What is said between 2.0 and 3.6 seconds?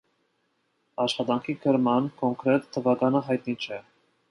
կոնկրետ թվականը հայտնի